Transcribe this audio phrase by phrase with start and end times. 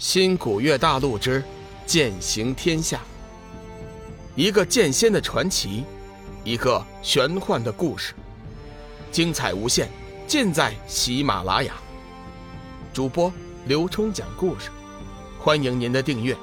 [0.00, 1.44] 新古月大陆之
[1.84, 3.02] 剑行天下，
[4.34, 5.84] 一个剑仙的传奇，
[6.42, 8.14] 一个玄幻的故事，
[9.12, 9.90] 精彩无限，
[10.26, 11.74] 尽在喜马拉雅。
[12.94, 13.30] 主播
[13.66, 14.70] 刘冲讲故事，
[15.38, 16.34] 欢迎您的订阅。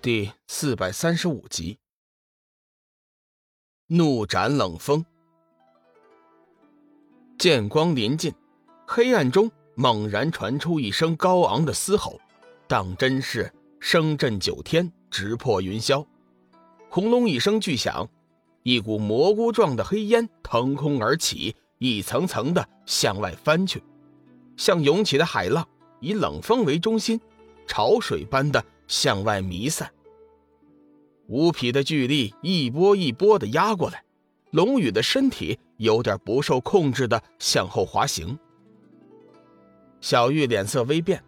[0.00, 1.80] 第四百三十五集，
[3.88, 5.04] 怒斩冷风。
[7.36, 8.32] 剑光临近，
[8.86, 9.50] 黑暗中。
[9.78, 12.18] 猛然传出一声高昂的嘶吼，
[12.66, 16.04] 当真是声震九天，直破云霄。
[16.88, 18.08] 轰隆一声巨响，
[18.62, 23.84] 一股蘑菇状的黑烟腾空而起，一层层的向外翻去，
[24.56, 25.68] 像涌起的海浪，
[26.00, 27.20] 以冷风为中心，
[27.66, 29.92] 潮水般的向外弥散。
[31.26, 34.02] 无匹的巨力一波一波的压过来，
[34.52, 38.38] 龙宇的身体有点不受控制的向后滑行。
[40.08, 41.20] 小玉脸色微变，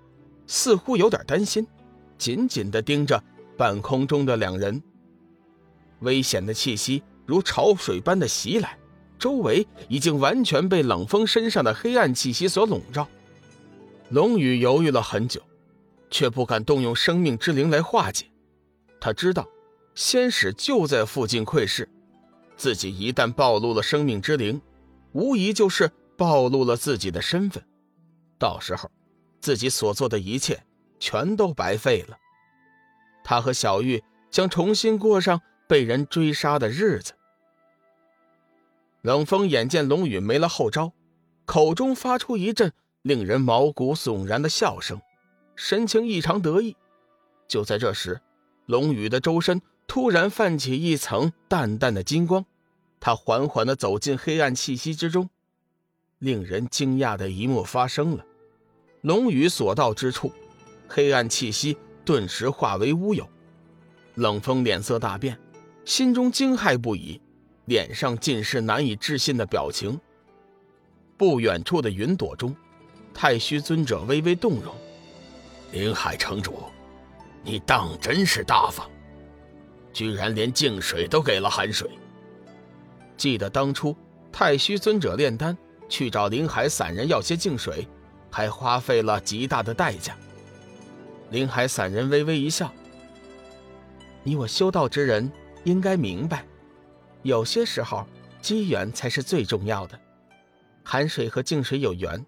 [0.46, 1.66] 似乎有点担心，
[2.16, 3.20] 紧紧地盯着
[3.56, 4.80] 半空中的两人。
[5.98, 8.78] 危险的气息如潮水般的袭来，
[9.18, 13.08] 周围已经完全被冷风身上的黑暗气息所笼罩。
[14.10, 15.42] 龙宇犹豫了很久，
[16.08, 18.26] 却不敢动用生命之灵来化解。
[19.00, 19.48] 他知道，
[19.96, 21.88] 仙使就在附近窥视，
[22.56, 24.62] 自己一旦暴露了生命之灵，
[25.10, 27.60] 无疑就是暴露了自己的身份。
[28.38, 28.90] 到时候，
[29.40, 30.62] 自己所做的一切
[30.98, 32.16] 全都白费了。
[33.24, 37.12] 他和小玉将重新过上被人追杀的日子。
[39.02, 40.92] 冷风眼见龙宇没了后招，
[41.44, 42.72] 口中发出一阵
[43.02, 45.00] 令人毛骨悚然的笑声，
[45.56, 46.76] 神情异常得意。
[47.46, 48.20] 就在这时，
[48.66, 52.44] 龙宇的周身突然泛起一层淡淡的金光，
[53.00, 55.30] 他缓缓地走进黑暗气息之中。
[56.18, 58.24] 令人惊讶的一幕发生了。
[59.02, 60.32] 龙宇所到之处，
[60.88, 63.28] 黑暗气息顿时化为乌有。
[64.16, 65.38] 冷风脸色大变，
[65.84, 67.20] 心中惊骇不已，
[67.66, 69.98] 脸上尽是难以置信的表情。
[71.16, 72.54] 不远处的云朵中，
[73.14, 74.74] 太虚尊者微微动容
[75.70, 76.64] ：“林海城主，
[77.44, 78.90] 你当真是大方，
[79.92, 81.88] 居然连净水都给了寒水。
[83.16, 83.96] 记得当初
[84.32, 85.56] 太虚尊者炼丹
[85.88, 87.86] 去找灵海散人要些净水。”
[88.30, 90.14] 还花费了极大的代价。
[91.30, 92.70] 林海散人微微一笑
[94.22, 95.32] ：“你我修道之人
[95.64, 96.46] 应该明白，
[97.22, 98.06] 有些时候
[98.42, 99.98] 机缘才是最重要的。
[100.84, 102.24] 寒水和净水有缘，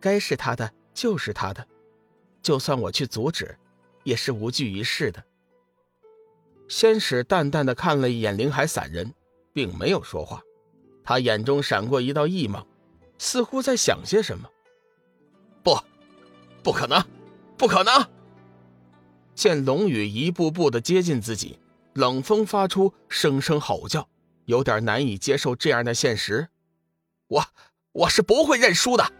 [0.00, 1.64] 该是他的就是他的，
[2.42, 3.56] 就算我去阻止，
[4.02, 5.22] 也是无济于事的。”
[6.68, 9.14] 仙使淡淡的看了一眼林海散人，
[9.52, 10.42] 并没有说话，
[11.04, 12.66] 他眼中闪过一道异芒，
[13.18, 14.48] 似乎在想些什么。
[15.62, 15.76] 不，
[16.62, 17.02] 不可能，
[17.56, 18.06] 不可能！
[19.34, 21.58] 见龙宇一步步的接近自己，
[21.94, 24.08] 冷风发出声声吼叫，
[24.46, 26.48] 有点难以接受这样的现实。
[27.28, 27.44] 我，
[27.92, 29.12] 我是不会认输的。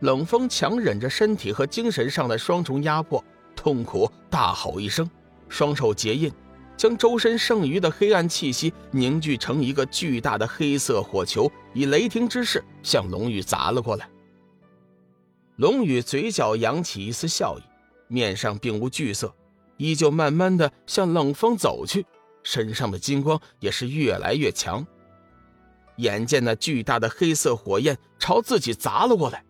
[0.00, 3.22] 冷风强忍着身体和精神上的双重压迫，
[3.56, 5.10] 痛苦大吼一声，
[5.48, 6.32] 双手结印，
[6.78, 14.08] 将周身剩余的黑暗气息凝聚成一个巨大的黑色火球，以雷霆之势向龙宇砸了过来。
[15.56, 17.62] 龙宇嘴角扬起一丝笑意，
[18.06, 19.34] 面上并无惧色，
[19.76, 22.06] 依旧慢慢的向冷风走去，
[22.44, 24.86] 身上的金光也是越来越强。
[25.96, 29.44] 眼见那巨大的黑色火焰朝自己砸了过来，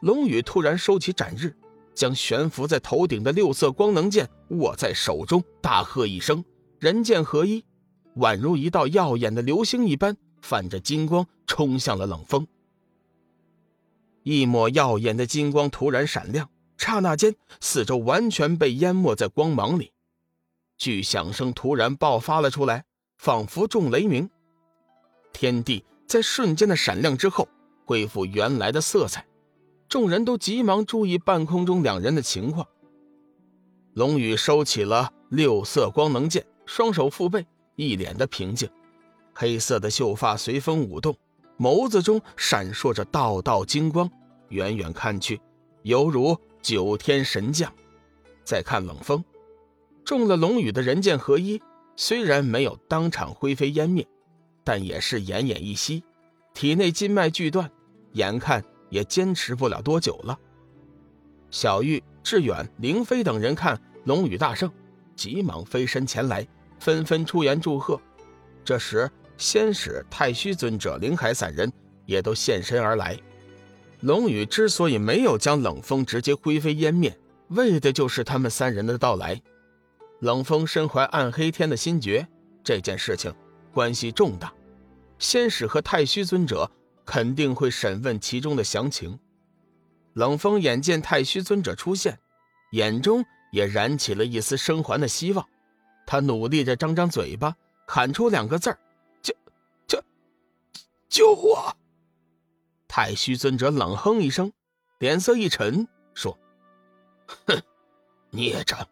[0.00, 1.56] 龙宇突然收起斩日，
[1.94, 6.44] 将悬浮在头顶的六色光能剑握在手中，大喝一声
[6.80, 7.64] ：“人剑合一！”
[8.16, 12.46] 宛如一道耀眼的流星一般，泛着金光冲向了冷风。
[14.24, 19.92] 一抹耀眼的金光突然闪亮，刹那间，四周完全被淹没在光芒里。
[20.76, 22.84] 巨响声突然爆发了出来，
[23.16, 24.28] 仿佛中雷鸣。
[25.32, 27.48] 天地在瞬间的闪亮之后
[27.84, 29.24] 恢复原来的色彩。
[29.88, 32.66] 众人都急忙注意半空中两人的情况。
[33.94, 37.44] 龙宇收起了六色光能剑，双手负背，
[37.74, 38.70] 一脸的平静。
[39.34, 41.16] 黑色的秀发随风舞动。
[41.58, 44.08] 眸子中闪烁着道道金光，
[44.50, 45.40] 远远看去，
[45.82, 47.70] 犹如九天神将。
[48.44, 49.24] 再看冷风，
[50.04, 51.60] 中了龙羽的人剑合一，
[51.96, 54.06] 虽然没有当场灰飞烟灭，
[54.62, 56.04] 但也是奄奄一息，
[56.54, 57.68] 体内筋脉俱断，
[58.12, 60.38] 眼看也坚持不了多久了。
[61.50, 64.70] 小玉、志远、凌飞等人看龙羽大胜，
[65.16, 66.46] 急忙飞身前来，
[66.80, 68.00] 纷纷出言祝贺。
[68.64, 69.08] 这时。
[69.40, 71.72] 仙使太虚尊者、灵海散人
[72.04, 73.18] 也都现身而来。
[74.00, 77.18] 龙宇之所以没有将冷风直接灰飞烟灭，
[77.48, 79.40] 为的就是他们三人的到来。
[80.18, 82.28] 冷风身怀暗黑天的心诀，
[82.62, 83.34] 这件事情
[83.72, 84.52] 关系重大，
[85.18, 86.70] 仙使和太虚尊者
[87.06, 89.18] 肯定会审问其中的详情。
[90.12, 92.18] 冷风眼见太虚尊者出现，
[92.72, 95.46] 眼中也燃起了一丝生还的希望。
[96.10, 98.76] 他努力着张张嘴巴，喊出两个字儿
[99.22, 99.32] ：“救，
[99.86, 100.02] 救，
[101.08, 101.76] 救我！”
[102.88, 104.52] 太虚尊者冷哼一声，
[104.98, 106.36] 脸色一沉，说
[107.46, 107.62] ：“哼，
[108.30, 108.84] 孽障，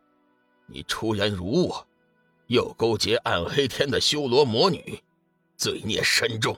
[0.66, 1.84] 你出言辱我，
[2.46, 5.02] 又勾结暗黑天的修罗魔女，
[5.56, 6.56] 罪孽深重，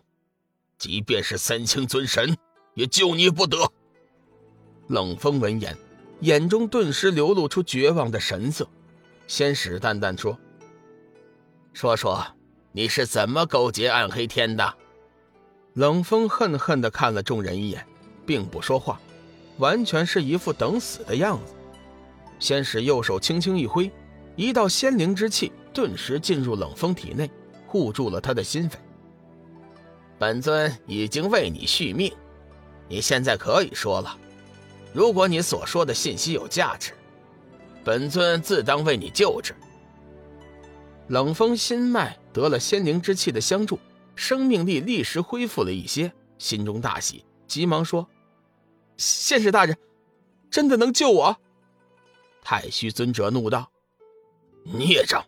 [0.77, 2.37] 即便是三清尊神
[2.75, 3.57] 也救你不得。”
[4.89, 5.75] 冷风闻言，
[6.21, 8.69] 眼中顿时流露出绝望的神色。
[9.27, 10.39] 仙使淡淡说
[11.73, 12.25] ：“说说，
[12.73, 14.75] 你是怎么勾结暗黑天的？”
[15.75, 17.87] 冷风恨恨地看了众人一眼，
[18.27, 19.01] 并不说话，
[19.59, 21.55] 完全是一副等死的样子。
[22.41, 23.91] 先使右手轻轻一挥，
[24.35, 27.31] 一道仙灵之气顿时进入冷风体内，
[27.67, 28.75] 护住了他的心扉。
[30.19, 32.13] 本尊已经为你续命，
[32.89, 34.19] 你现在可以说了。
[34.93, 36.93] 如果你所说的信息有价值，
[37.85, 39.55] 本尊自当为你救治。
[41.11, 43.81] 冷风心脉得了仙灵之气的相助。
[44.15, 48.07] 生命力立时恢复了一些，心中大喜，急忙说
[48.97, 49.77] ：“仙使大人，
[50.51, 51.37] 真的能救我？”
[52.45, 53.73] 太虚尊者怒道
[54.63, 55.25] ：“孽障，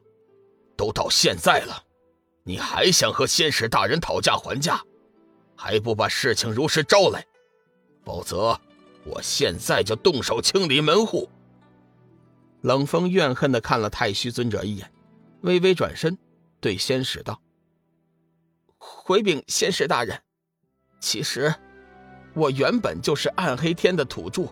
[0.77, 1.83] 都到现在了，
[2.45, 4.81] 你还想和仙使大人讨价还价，
[5.57, 7.27] 还不把事情如实招来？
[8.05, 8.61] 否则，
[9.05, 11.29] 我现在就动手清理门户。”
[12.61, 14.93] 冷风怨恨的看了太虚尊者一眼，
[15.43, 16.19] 微微转身
[16.61, 17.41] 对仙使道。
[18.79, 20.21] 回禀仙使大人，
[21.01, 21.55] 其实
[22.35, 24.49] 我原本就是暗黑天的土著，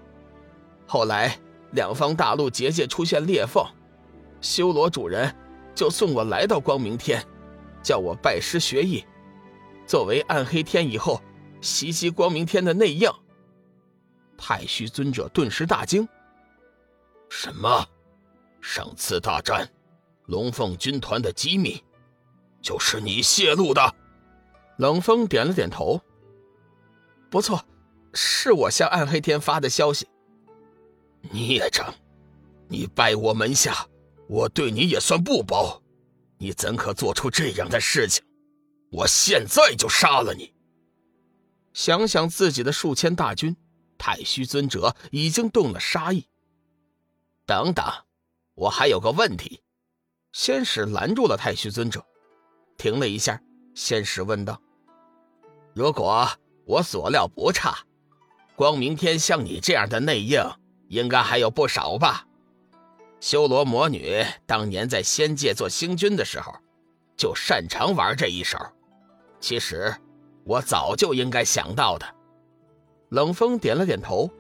[0.86, 1.36] 后来
[1.72, 3.64] 两方大陆结界出现裂缝，
[4.40, 5.34] 修罗主人
[5.74, 7.24] 就送我来到光明天，
[7.82, 9.04] 叫我拜师学艺，
[9.86, 11.20] 作为暗黑天以后
[11.60, 13.10] 袭击光明天的内应。
[14.36, 16.08] 太虚尊者顿时大惊
[17.28, 17.86] ：“什么？
[18.60, 19.68] 上次大战，
[20.30, 21.82] 龙凤军团的机密，
[22.62, 23.96] 就是你泄露的？”
[24.78, 26.00] 冷风点了点头。
[27.28, 27.62] 不错，
[28.14, 30.08] 是我向暗黑天发的消息。
[31.32, 31.92] 孽障，
[32.68, 33.88] 你拜我门下，
[34.28, 35.82] 我对你也算不薄。
[36.38, 38.24] 你怎可做出这样的事情？
[38.92, 40.54] 我现在就杀了你！
[41.72, 43.56] 想想自己的数千大军，
[43.98, 46.28] 太虚尊者已经动了杀意。
[47.44, 47.84] 等等，
[48.54, 49.60] 我还有个问题。
[50.32, 52.04] 仙使拦住了太虚尊者，
[52.76, 53.40] 停了一下，
[53.74, 54.60] 仙使问道。
[55.74, 56.28] 如果
[56.66, 57.78] 我所料不差，
[58.54, 60.42] 光明天像你这样的内应
[60.88, 62.26] 应该还有不少吧？
[63.20, 66.54] 修罗魔女当年在仙界做星君的时候，
[67.16, 68.58] 就擅长玩这一手。
[69.40, 69.94] 其实
[70.44, 72.06] 我早就应该想到的。
[73.10, 74.30] 冷风点了点头，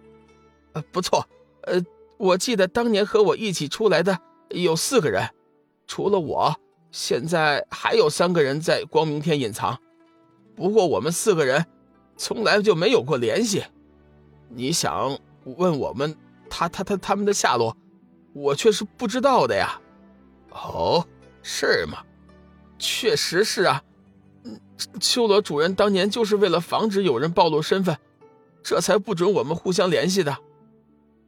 [0.72, 1.26] 呃，不错，
[1.64, 1.82] 呃，
[2.18, 4.18] 我记得当年和我一起出来的
[4.50, 5.28] 有四个人，
[5.90, 6.54] 除了我，
[6.92, 9.76] 现在还有三个人在光明天隐藏。
[10.54, 11.66] 不过我们四个人
[12.16, 13.64] 从来就没有过联系，
[14.48, 16.16] 你想问我们
[16.48, 17.76] 他他他他们的下落，
[18.32, 19.80] 我却是不知道的呀。
[20.50, 21.04] 哦，
[21.42, 22.04] 是吗？
[22.78, 23.82] 确实是啊。
[25.00, 27.98] 修罗主人当年就是为了防止有人暴露身份，
[28.62, 30.38] 这才不准我们互相联系的。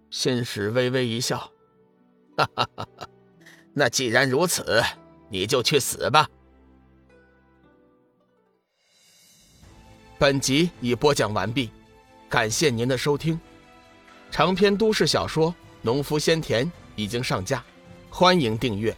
[0.09, 1.51] 仙使微微一笑，
[2.37, 3.09] 哈哈哈哈。
[3.75, 4.83] 那既然如此，
[5.29, 6.29] 你就去死吧。
[10.19, 11.71] 本集已播讲完毕，
[12.29, 13.41] 感谢您的收听。
[14.31, 15.51] 长篇都市小说
[15.83, 17.65] 《农夫先田》已经上架，
[18.09, 18.97] 欢迎订阅。